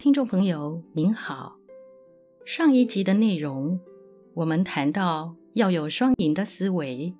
[0.00, 1.58] 听众朋友您好，
[2.46, 3.78] 上一集的内容，
[4.32, 7.14] 我们谈到要有双赢的思维，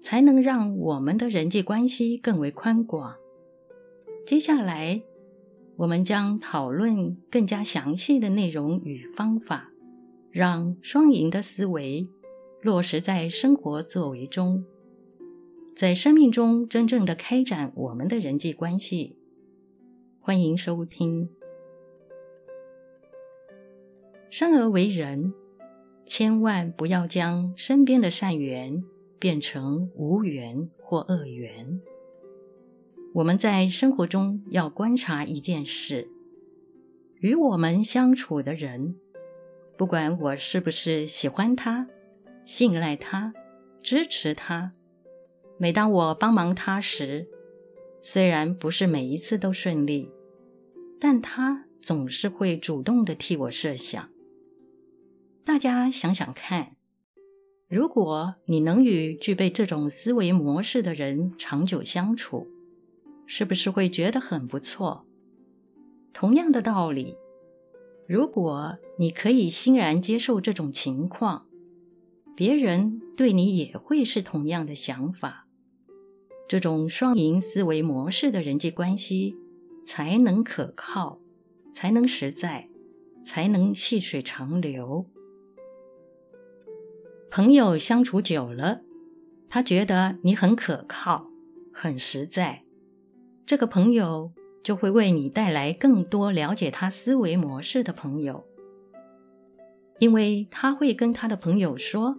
[0.00, 3.16] 才能让我们的人际关系更为宽广。
[4.24, 5.02] 接下来，
[5.76, 9.70] 我们将讨论更加详细的内容与方法，
[10.30, 12.08] 让双赢的思维
[12.62, 14.64] 落实在生活作为中，
[15.76, 19.18] 在生命中真正的开展我们的人际关系。
[20.18, 21.28] 欢迎收听。
[24.30, 25.34] 生而为人，
[26.06, 28.84] 千万不要将身边的善缘
[29.18, 31.80] 变成无缘或恶缘。
[33.12, 36.08] 我们在生活中要观察一件事：
[37.18, 38.94] 与我们相处的人，
[39.76, 41.88] 不管我是不是喜欢他、
[42.44, 43.34] 信赖他、
[43.82, 44.70] 支持他，
[45.58, 47.26] 每当我帮忙他时，
[48.00, 50.12] 虽然不是每一次都顺利，
[51.00, 54.08] 但他总是会主动地替我设想。
[55.44, 56.76] 大家想想看，
[57.68, 62.46] 如果你能与具备这种思维模式的人长久相处，
[63.26, 65.06] 是不是会觉得很不错？
[66.12, 67.16] 同样的道理，
[68.06, 71.46] 如果你可以欣然接受这种情况，
[72.36, 75.46] 别人对你也会是同样的想法。
[76.48, 79.36] 这种双赢思维模式的人际关系
[79.86, 81.20] 才能可靠，
[81.72, 82.68] 才能实在，
[83.22, 85.06] 才能细水长流。
[87.30, 88.80] 朋友相处久了，
[89.48, 91.30] 他觉得你很可靠、
[91.72, 92.64] 很实在，
[93.46, 94.32] 这个朋友
[94.64, 98.44] 就会为你带来更多了解他思维模式的朋友，
[100.00, 102.18] 因为他会跟他的朋友说，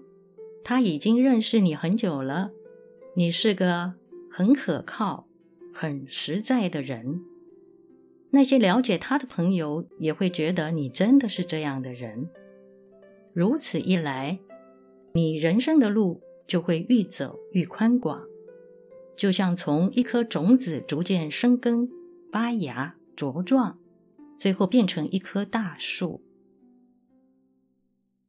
[0.64, 2.52] 他已经认识你很久了，
[3.18, 3.96] 你是个
[4.32, 5.28] 很可靠、
[5.74, 7.22] 很实在的人。
[8.30, 12.30] 那些了解他的朋友也会觉得你真的是这样的人，
[13.34, 14.40] 如此一来，
[15.14, 18.24] 你人生的路就会愈走愈宽广，
[19.16, 21.90] 就像从一颗种子逐渐生根、
[22.32, 23.78] 发芽、茁壮，
[24.38, 26.22] 最后变成一棵大树。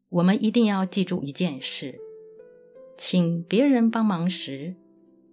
[0.09, 1.99] 我们一定要记住一件事：
[2.99, 4.75] 请别人帮忙时，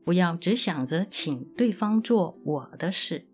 [0.06, 3.26] 不要只想着请对方做我的事，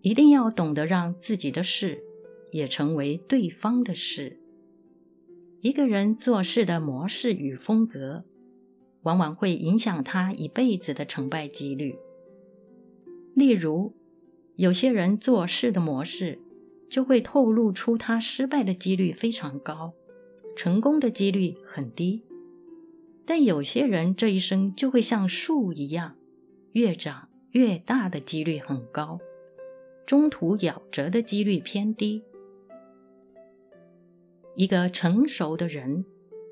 [0.00, 2.02] 一定要懂得让自己的事
[2.50, 4.39] 也成为对方的事。
[5.60, 8.24] 一个人做事的模式与风格，
[9.02, 11.98] 往往会影响他一辈子的成败几率。
[13.34, 13.92] 例如，
[14.56, 16.38] 有些人做事的模式，
[16.88, 19.92] 就会透露出他失败的几率非常高，
[20.56, 22.22] 成功的几率很低。
[23.26, 26.16] 但有些人这一生就会像树一样，
[26.72, 29.20] 越长越大的几率很高，
[30.06, 32.22] 中途夭折的几率偏低。
[34.60, 36.04] 一个成熟的人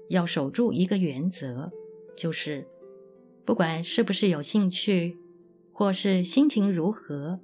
[0.08, 1.70] 要守住一个原则，
[2.16, 2.66] 就是
[3.44, 5.19] 不管是不是有兴趣，
[5.74, 7.38] 或是心情如何，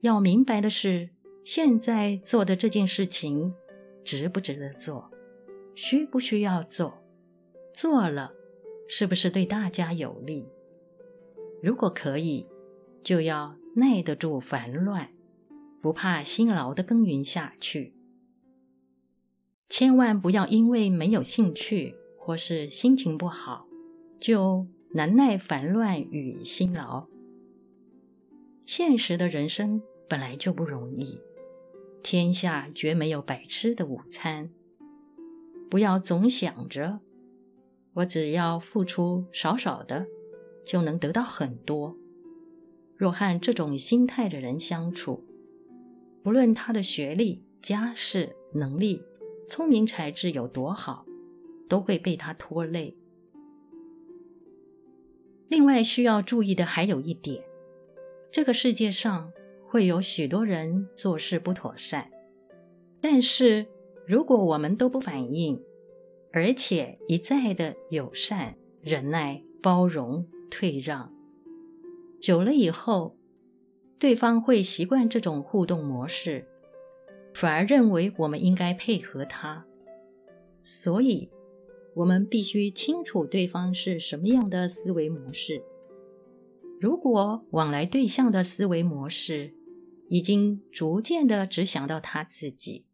[0.00, 1.10] 要明白的是，
[1.44, 3.52] 现在做的这件事情
[4.04, 5.10] 值不值得做，
[5.74, 7.02] 需不需要做，
[7.74, 8.30] 做了
[8.88, 10.46] 是不是对大家有利。
[11.60, 12.46] 如果可以，
[13.02, 15.08] 就要耐得住烦乱，
[15.82, 17.97] 不怕辛劳的耕耘下去。
[19.68, 23.66] 千万不要因为没有兴趣或是心情不好，
[24.18, 27.06] 就难耐烦乱与辛劳。
[28.64, 31.20] 现实的人生本来就不容易，
[32.02, 34.50] 天下绝没有白吃的午餐。
[35.70, 37.00] 不要总想着
[37.92, 40.06] 我只要付出少少的，
[40.64, 41.94] 就能得到很多。
[42.96, 45.24] 若和这种心态的人相处，
[46.22, 49.02] 不论他的学历、家世、能力，
[49.48, 51.06] 聪明才智有多好，
[51.68, 52.94] 都会被他拖累。
[55.48, 57.42] 另外需要注意的还有一点，
[58.30, 59.32] 这个世界上
[59.66, 62.10] 会有许多人做事不妥善，
[63.00, 63.66] 但是
[64.06, 65.58] 如果我们都不反应，
[66.30, 71.10] 而且一再的友善、忍耐、包容、退让，
[72.20, 73.16] 久了以后，
[73.98, 76.46] 对方会习惯这种互动模式。
[77.38, 79.64] 反而认为我们应该配合他，
[80.60, 81.30] 所以
[81.94, 85.62] 我们必须清楚对方是什么样的思维模式。
[86.80, 89.54] 如果往来对象的思维模式
[90.08, 92.86] 已经逐渐的只想到他自己，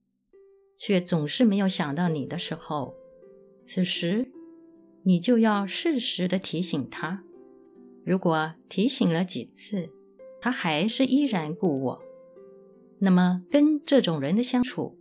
[0.77, 2.95] 却总是没有想到你的时候，
[3.65, 4.31] 此时
[5.05, 7.25] 你就要适时的提醒他。
[8.05, 9.89] 如果提醒了几次，
[10.39, 12.03] 他还是依然故我。
[13.05, 14.97] 那么跟这种人的相处，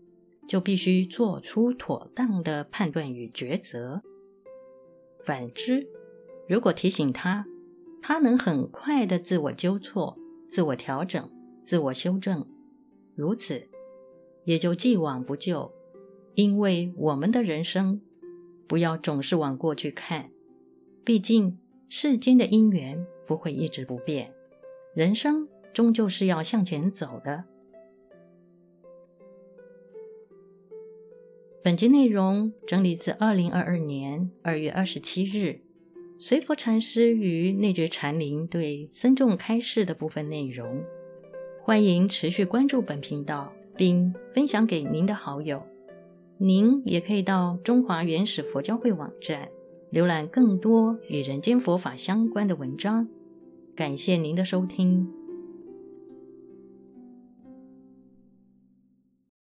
[0.46, 4.02] 就必须做出妥当的判断与抉择。
[5.24, 5.88] 反之，
[6.50, 7.46] 如果提醒他，
[8.02, 10.18] 他能很快的自我纠错、
[10.50, 12.46] 自我调整、自我修正，
[13.16, 13.70] 如此
[14.44, 15.72] 也就既往不咎。
[16.36, 18.02] 因为我们的人生，
[18.68, 20.30] 不要总是往过去看，
[21.06, 21.58] 毕竟
[21.88, 24.34] 世间的因缘不会一直不变，
[24.94, 27.46] 人生终究是要向前走的。
[31.64, 35.62] 本节内容整理自二零二二年二月二十七日，
[36.18, 40.84] 随佛禅师于内觉禅林对僧众开示的部分内容。
[41.62, 45.64] 欢迎持续关注本频道，并分享给您的好友。
[46.38, 49.48] 您也可以到中华原始佛教会网站
[49.90, 53.08] 浏览更多与人间佛法相关的文章。
[53.74, 55.23] 感谢您的收听。